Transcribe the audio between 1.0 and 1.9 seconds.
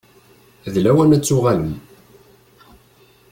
ad tuɣalem.